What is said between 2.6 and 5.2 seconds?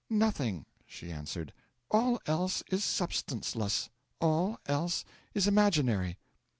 is substanceless, all else